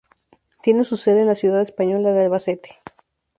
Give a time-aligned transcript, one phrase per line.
[0.63, 2.75] Tiene su sede en la ciudad española de Albacete.